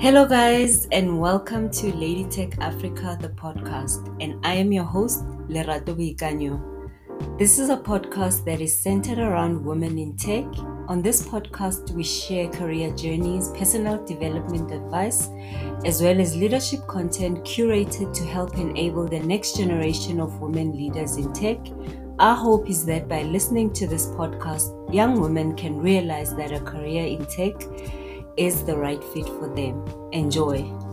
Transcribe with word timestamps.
Hello, 0.00 0.24
guys, 0.24 0.86
and 0.92 1.18
welcome 1.18 1.68
to 1.72 1.90
LadyTech 1.90 2.56
Africa, 2.60 3.18
the 3.20 3.30
podcast. 3.30 4.16
And 4.22 4.38
I 4.46 4.54
am 4.54 4.70
your 4.70 4.84
host, 4.84 5.24
Lerato 5.48 5.92
Boikanyo. 5.92 6.56
This 7.36 7.58
is 7.58 7.68
a 7.68 7.76
podcast 7.76 8.44
that 8.44 8.60
is 8.60 8.78
centered 8.78 9.18
around 9.18 9.64
women 9.64 9.98
in 9.98 10.16
tech. 10.16 10.44
On 10.86 11.02
this 11.02 11.26
podcast, 11.26 11.90
we 11.90 12.04
share 12.04 12.48
career 12.48 12.94
journeys, 12.94 13.48
personal 13.48 14.04
development 14.04 14.70
advice, 14.70 15.30
as 15.84 16.00
well 16.00 16.20
as 16.20 16.36
leadership 16.36 16.86
content 16.86 17.38
curated 17.44 18.14
to 18.14 18.24
help 18.24 18.56
enable 18.56 19.08
the 19.08 19.18
next 19.18 19.56
generation 19.56 20.20
of 20.20 20.38
women 20.38 20.76
leaders 20.76 21.16
in 21.16 21.32
tech. 21.32 21.58
Our 22.20 22.36
hope 22.36 22.70
is 22.70 22.84
that 22.86 23.08
by 23.08 23.22
listening 23.22 23.72
to 23.72 23.88
this 23.88 24.06
podcast, 24.06 24.94
young 24.94 25.20
women 25.20 25.56
can 25.56 25.80
realize 25.80 26.36
that 26.36 26.52
a 26.52 26.60
career 26.60 27.04
in 27.04 27.26
tech 27.26 27.54
is 28.38 28.64
the 28.64 28.76
right 28.76 29.02
fit 29.02 29.26
for 29.26 29.48
them. 29.48 29.84
Enjoy. 30.12 30.87